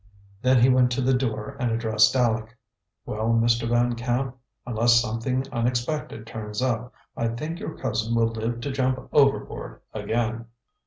Then 0.41 0.59
he 0.59 0.67
went 0.67 0.89
to 0.93 1.01
the 1.01 1.13
door 1.13 1.55
and 1.59 1.69
addressed 1.71 2.15
Aleck. 2.15 2.57
"Well, 3.05 3.29
Mr. 3.35 3.69
Van 3.69 3.93
Camp, 3.93 4.35
unless 4.65 4.99
something 4.99 5.45
unexpected 5.51 6.25
turns 6.25 6.59
up, 6.59 6.91
I 7.15 7.27
think 7.27 7.59
your 7.59 7.77
cousin 7.77 8.15
will 8.15 8.29
live 8.29 8.61
to 8.61 8.71
jump 8.71 9.09
overboard 9.13 9.79
again." 9.93 10.47